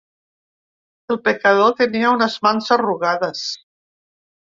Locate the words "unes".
2.13-2.37